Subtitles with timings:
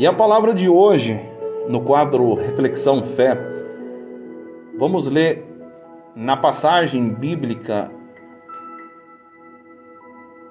[0.00, 1.20] E a palavra de hoje,
[1.68, 3.36] no quadro Reflexão Fé,
[4.78, 5.44] vamos ler
[6.16, 7.90] na passagem bíblica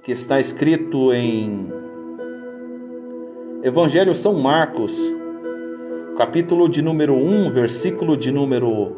[0.03, 1.67] que está escrito em
[3.63, 4.95] Evangelho São Marcos,
[6.15, 8.95] capítulo de número 1, versículo de número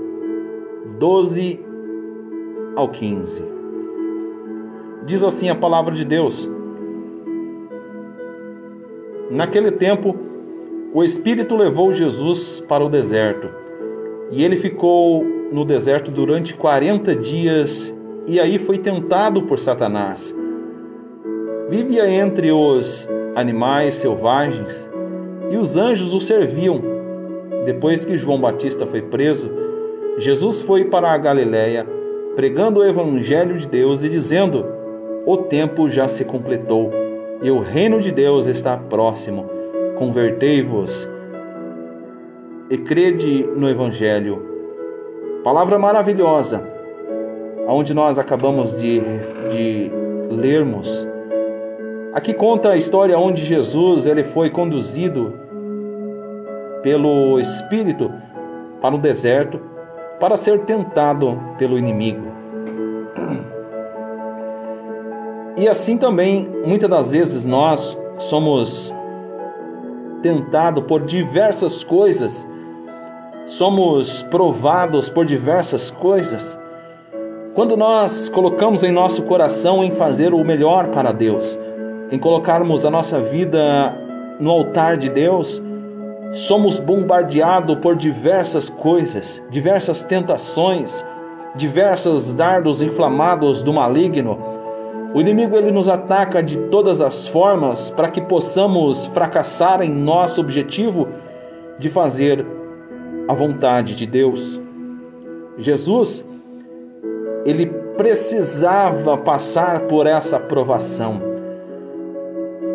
[0.99, 1.65] 12
[2.75, 3.41] ao 15.
[5.05, 6.52] Diz assim a palavra de Deus:
[9.29, 10.29] Naquele tempo,
[10.94, 13.50] o Espírito levou Jesus para o deserto
[14.30, 20.36] e ele ficou no deserto durante 40 dias e aí foi tentado por Satanás.
[21.70, 24.90] Vivia entre os animais selvagens
[25.50, 26.81] e os anjos o serviam.
[27.66, 29.50] Depois que João Batista foi preso,
[30.17, 31.88] Jesus foi para a Galiléia,
[32.36, 34.66] pregando o evangelho de Deus e dizendo:
[35.26, 36.92] O tempo já se completou
[37.42, 39.60] e o reino de Deus está próximo
[40.01, 41.07] convertei-vos
[42.71, 44.41] e crede no Evangelho.
[45.43, 46.67] Palavra maravilhosa,
[47.67, 48.99] onde nós acabamos de,
[49.52, 49.91] de
[50.31, 51.08] lermos.
[52.16, 55.35] Aqui conta a história onde Jesus ele foi conduzido
[56.81, 58.11] pelo Espírito
[58.81, 59.61] para o deserto
[60.19, 62.25] para ser tentado pelo inimigo.
[65.55, 68.91] E assim também, muitas das vezes nós somos
[70.22, 72.47] tentado por diversas coisas,
[73.45, 76.59] somos provados por diversas coisas.
[77.53, 81.59] Quando nós colocamos em nosso coração em fazer o melhor para Deus,
[82.11, 83.95] em colocarmos a nossa vida
[84.39, 85.61] no altar de Deus,
[86.33, 91.03] somos bombardeados por diversas coisas, diversas tentações,
[91.55, 94.61] diversos dardos inflamados do maligno
[95.14, 100.40] o inimigo ele nos ataca de todas as formas para que possamos fracassar em nosso
[100.40, 101.08] objetivo
[101.78, 102.45] de fazer
[103.28, 104.59] a vontade de Deus.
[105.58, 106.26] Jesus
[107.45, 107.66] ele
[107.98, 111.21] precisava passar por essa provação.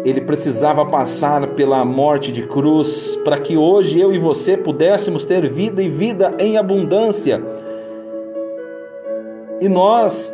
[0.05, 5.49] Ele precisava passar pela morte de cruz para que hoje eu e você pudéssemos ter
[5.49, 7.43] vida e vida em abundância.
[9.61, 10.33] E nós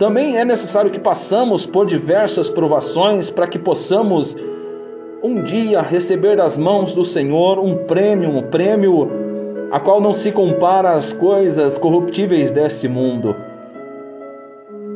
[0.00, 4.34] Também é necessário que passamos por diversas provações para que possamos
[5.22, 9.10] um dia receber das mãos do Senhor um prêmio, um prêmio
[9.70, 13.36] a qual não se compara às coisas corruptíveis deste mundo.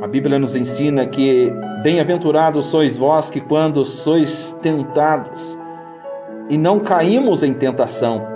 [0.01, 5.59] A Bíblia nos ensina que bem-aventurados sois vós que quando sois tentados
[6.49, 8.34] e não caímos em tentação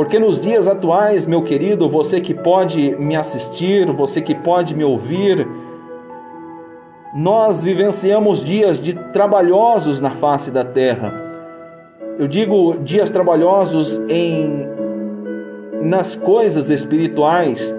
[0.00, 4.82] porque nos dias atuais, meu querido, você que pode me assistir, você que pode me
[4.82, 5.46] ouvir,
[7.14, 11.12] nós vivenciamos dias de trabalhosos na face da terra.
[12.18, 14.66] Eu digo dias trabalhosos em
[15.82, 17.76] nas coisas espirituais,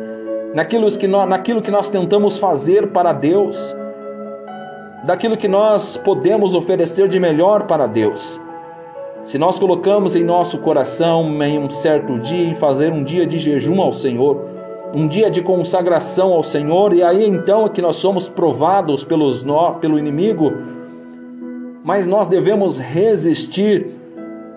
[0.53, 3.75] naquilo que nós, naquilo que nós tentamos fazer para Deus,
[5.05, 8.39] daquilo que nós podemos oferecer de melhor para Deus.
[9.23, 13.37] Se nós colocamos em nosso coração em um certo dia em fazer um dia de
[13.37, 14.45] jejum ao Senhor,
[14.93, 19.45] um dia de consagração ao Senhor, e aí então é que nós somos provados pelos
[19.79, 20.51] pelo inimigo,
[21.83, 23.91] mas nós devemos resistir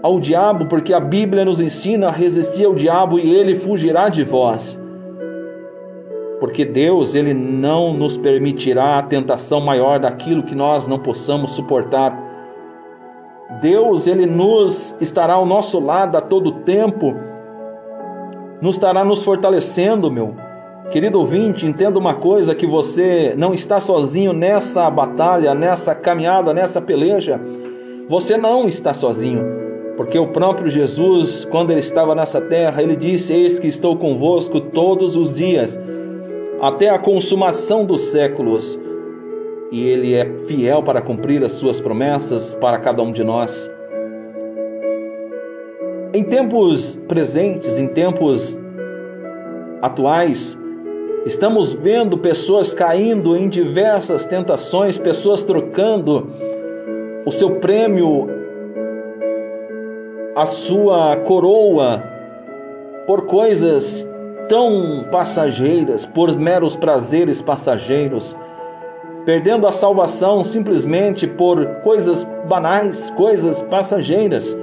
[0.03, 4.25] ao diabo, porque a Bíblia nos ensina a resistir ao diabo e ele fugirá de
[4.25, 4.81] vós.
[6.41, 12.24] Porque Deus, ele não nos permitirá a tentação maior daquilo que nós não possamos suportar.
[13.61, 17.15] Deus, ele nos estará ao nosso lado a todo tempo,
[18.61, 20.35] nos estará nos fortalecendo, meu.
[20.91, 26.81] Querido ouvinte, entenda uma coisa: que você não está sozinho nessa batalha, nessa caminhada, nessa
[26.81, 27.41] peleja.
[28.09, 29.43] Você não está sozinho,
[29.97, 34.61] porque o próprio Jesus, quando ele estava nessa terra, ele disse: Eis que estou convosco
[34.61, 35.79] todos os dias,
[36.61, 38.79] até a consumação dos séculos
[39.71, 43.71] e Ele é fiel para cumprir as suas promessas para cada um de nós.
[46.13, 48.59] Em tempos presentes, em tempos
[49.83, 50.57] atuais,
[51.27, 56.29] estamos vendo pessoas caindo em diversas tentações, pessoas trocando
[57.27, 58.29] o seu prêmio,
[60.37, 62.03] a sua coroa,
[63.07, 64.09] por coisas
[64.49, 68.37] tão passageiras, por meros prazeres passageiros
[69.25, 74.57] perdendo a salvação simplesmente por coisas banais, coisas passageiras.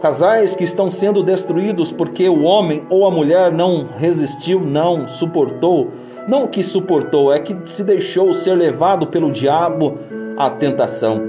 [0.00, 5.90] Casais que estão sendo destruídos porque o homem ou a mulher não resistiu, não suportou.
[6.26, 9.98] Não que suportou, é que se deixou ser levado pelo diabo
[10.36, 11.20] à tentação.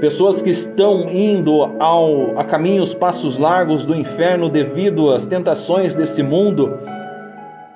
[0.00, 6.24] pessoas que estão indo ao, a caminhos passos largos do inferno devido às tentações desse
[6.24, 6.76] mundo.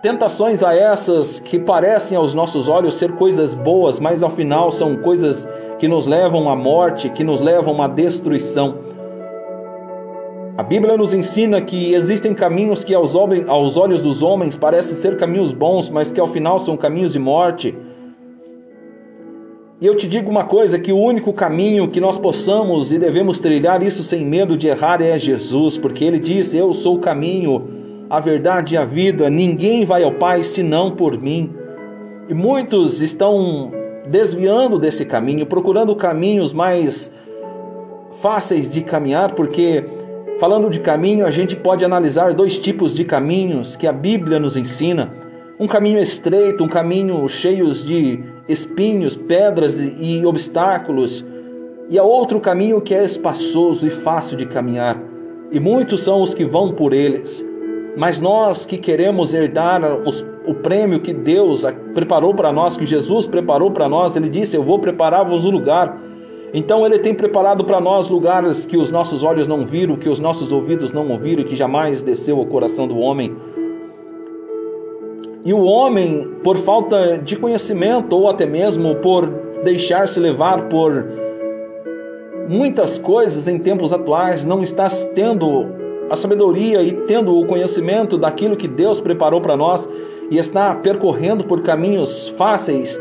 [0.06, 4.94] Tentações a essas que parecem aos nossos olhos ser coisas boas, mas ao final são
[4.94, 5.48] coisas
[5.80, 8.78] que nos levam à morte, que nos levam à destruição.
[10.56, 15.16] A Bíblia nos ensina que existem caminhos que aos, aos olhos dos homens parecem ser
[15.16, 17.76] caminhos bons, mas que ao final são caminhos de morte.
[19.80, 23.40] E eu te digo uma coisa: que o único caminho que nós possamos e devemos
[23.40, 27.75] trilhar isso sem medo de errar é Jesus, porque ele disse: Eu sou o caminho,
[28.08, 31.52] a verdade e a vida, ninguém vai ao Pai senão por mim.
[32.28, 33.72] E muitos estão
[34.08, 37.12] desviando desse caminho, procurando caminhos mais
[38.20, 39.84] fáceis de caminhar, porque
[40.38, 44.56] falando de caminho, a gente pode analisar dois tipos de caminhos que a Bíblia nos
[44.56, 45.12] ensina
[45.58, 51.24] um caminho estreito, um caminho cheio de espinhos, pedras e obstáculos,
[51.88, 55.00] e há outro caminho que é espaçoso e fácil de caminhar,
[55.50, 57.44] e muitos são os que vão por eles.
[57.96, 61.64] Mas nós que queremos herdar os, o prêmio que Deus
[61.94, 65.98] preparou para nós, que Jesus preparou para nós, Ele disse: Eu vou preparar-vos o lugar.
[66.52, 70.20] Então Ele tem preparado para nós lugares que os nossos olhos não viram, que os
[70.20, 73.34] nossos ouvidos não ouviram, que jamais desceu ao coração do homem.
[75.42, 79.26] E o homem, por falta de conhecimento ou até mesmo por
[79.64, 81.06] deixar-se levar por
[82.48, 88.56] muitas coisas em tempos atuais, não está tendo a sabedoria e tendo o conhecimento daquilo
[88.56, 89.88] que Deus preparou para nós
[90.30, 93.00] e está percorrendo por caminhos fáceis,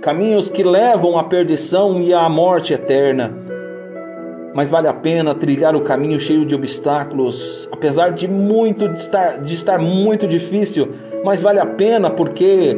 [0.00, 3.32] caminhos que levam à perdição e à morte eterna.
[4.54, 9.38] Mas vale a pena trilhar o caminho cheio de obstáculos, apesar de muito de estar,
[9.38, 10.88] de estar muito difícil,
[11.24, 12.76] mas vale a pena porque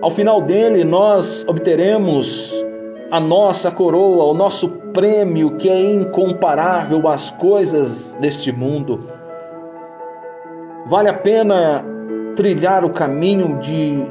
[0.00, 2.64] ao final dele nós obteremos
[3.10, 9.08] a nossa coroa, o nosso prêmio que é incomparável às coisas deste mundo.
[10.86, 11.84] Vale a pena
[12.36, 14.06] trilhar o caminho de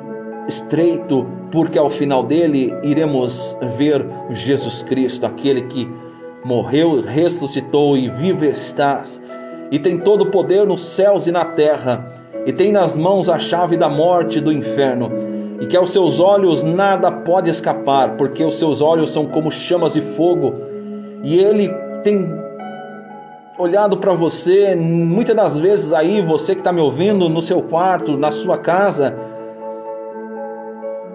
[0.47, 5.89] estreito, porque ao final dele iremos ver Jesus Cristo, aquele que
[6.43, 9.21] morreu, ressuscitou e vivo estás,
[9.71, 12.05] e tem todo o poder nos céus e na terra,
[12.45, 15.11] e tem nas mãos a chave da morte e do inferno,
[15.59, 19.93] e que aos seus olhos nada pode escapar, porque os seus olhos são como chamas
[19.93, 20.53] de fogo,
[21.23, 21.73] e ele
[22.03, 22.29] tem
[23.57, 28.15] olhado para você, muitas das vezes aí, você que está me ouvindo no seu quarto,
[28.17, 29.15] na sua casa,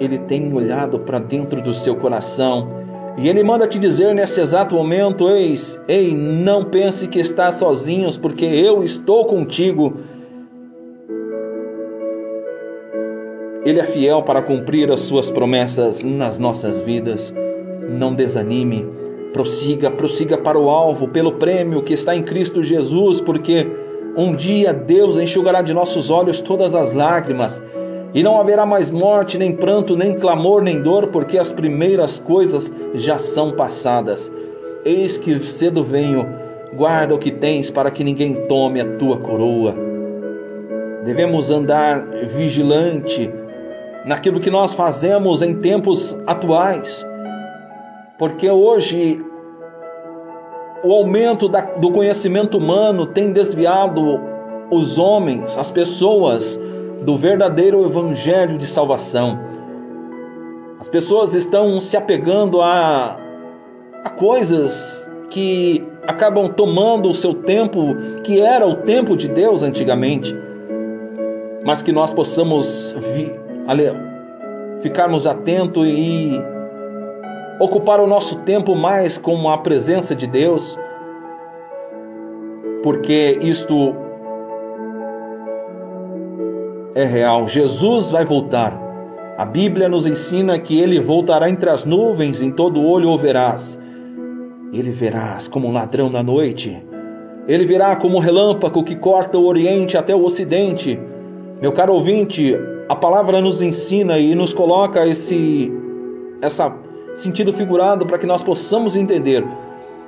[0.00, 2.82] ele tem olhado para dentro do seu coração
[3.18, 8.16] e ele manda te dizer nesse exato momento: Eis, ei, não pense que estás sozinhos,
[8.16, 9.94] porque eu estou contigo.
[13.64, 17.32] Ele é fiel para cumprir as suas promessas nas nossas vidas.
[17.88, 18.84] Não desanime,
[19.32, 23.66] prossiga, prossiga para o alvo, pelo prêmio que está em Cristo Jesus, porque
[24.16, 27.62] um dia Deus enxugará de nossos olhos todas as lágrimas
[28.12, 32.72] e não haverá mais morte, nem pranto, nem clamor, nem dor, porque as primeiras coisas
[32.94, 34.30] já são passadas.
[34.84, 36.26] Eis que cedo venho,
[36.74, 39.74] guarda o que tens, para que ninguém tome a tua coroa.
[41.04, 43.30] Devemos andar vigilante
[44.04, 47.06] naquilo que nós fazemos em tempos atuais,
[48.18, 49.24] porque hoje
[50.84, 54.20] o aumento da, do conhecimento humano tem desviado
[54.70, 56.58] os homens, as pessoas,
[57.02, 59.38] do verdadeiro evangelho de salvação.
[60.80, 63.16] As pessoas estão se apegando a,
[64.04, 67.94] a coisas que acabam tomando o seu tempo,
[68.24, 70.34] que era o tempo de Deus antigamente,
[71.64, 73.32] mas que nós possamos vi,
[74.80, 76.40] ficarmos atentos e
[77.60, 80.78] ocupar o nosso tempo mais com a presença de Deus,
[82.82, 83.94] porque isto
[86.94, 87.46] é real.
[87.46, 88.80] Jesus vai voltar.
[89.38, 93.78] A Bíblia nos ensina que ele voltará entre as nuvens, em todo olho o verás.
[94.72, 96.82] Ele verás como um ladrão na noite.
[97.48, 100.98] Ele virá como um relâmpago que corta o oriente até o ocidente.
[101.60, 102.56] Meu caro ouvinte,
[102.92, 105.72] a palavra nos ensina e nos coloca esse
[106.42, 106.70] essa
[107.14, 109.42] sentido figurado para que nós possamos entender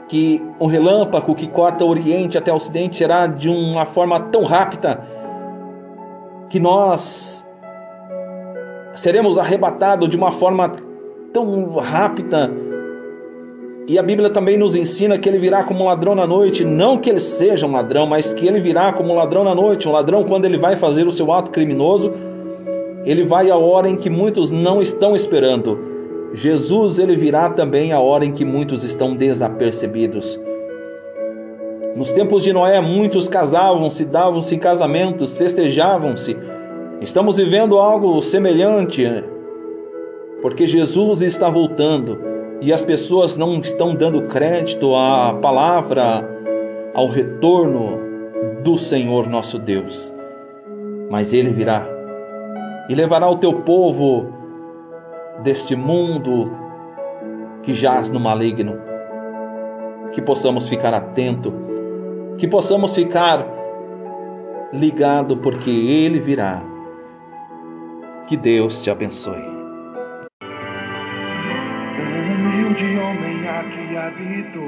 [0.07, 4.45] que um relâmpago que corta o oriente até o ocidente será de uma forma tão
[4.45, 5.01] rápida
[6.51, 7.43] que nós
[8.97, 10.77] seremos arrebatados de uma forma
[11.33, 12.51] tão rápida.
[13.89, 16.99] E a Bíblia também nos ensina que ele virá como um ladrão na noite, não
[16.99, 19.89] que ele seja um ladrão, mas que ele virá como um ladrão na noite.
[19.89, 22.13] Um ladrão, quando ele vai fazer o seu ato criminoso,
[23.05, 25.79] ele vai à hora em que muitos não estão esperando.
[26.33, 30.41] Jesus ele virá também a hora em que muitos estão desapercebidos.
[31.95, 36.37] Nos tempos de Noé, muitos casavam-se, davam-se casamentos, festejavam-se.
[37.01, 39.07] Estamos vivendo algo semelhante,
[40.43, 42.19] porque Jesus está voltando
[42.61, 46.29] e as pessoas não estão dando crédito à palavra,
[46.95, 48.01] ao retorno
[48.63, 50.13] do Senhor nosso Deus.
[51.09, 51.94] Mas Ele virá
[52.89, 54.33] e levará o teu povo
[55.43, 56.51] deste mundo
[57.63, 58.79] que jaz no maligno.
[60.13, 61.53] Que possamos ficar atento,
[62.39, 63.47] que possamos ficar
[64.73, 66.63] ligado, porque Ele virá.
[68.27, 69.43] Que Deus te abençoe.
[71.99, 74.63] Um humilde homem aqui habitou,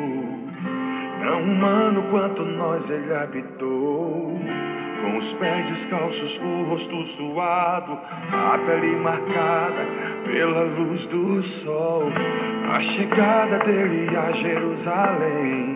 [1.20, 4.65] tão humano quanto nós ele habitou
[5.00, 7.98] com os pés descalços, o rosto suado,
[8.32, 9.86] a pele marcada
[10.24, 12.10] pela luz do sol.
[12.68, 15.74] A chegada dele a Jerusalém,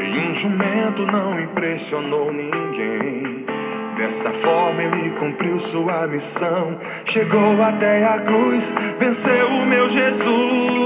[0.00, 3.44] em um jumento não impressionou ninguém.
[3.96, 6.78] Dessa forma ele cumpriu sua missão.
[7.04, 8.64] Chegou até a cruz,
[8.98, 10.79] venceu o meu Jesus.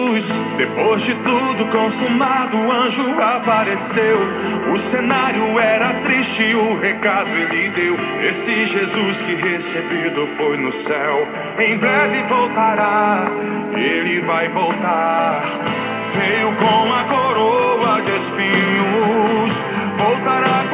[0.65, 4.19] Depois de tudo consumado, o anjo apareceu.
[4.73, 7.95] O cenário era triste, o recado ele deu.
[8.23, 11.29] Esse Jesus que recebido foi no céu,
[11.59, 13.31] em breve voltará.
[13.77, 15.43] Ele vai voltar.
[16.17, 19.53] Veio com a coroa de espinhos,
[19.99, 20.65] voltará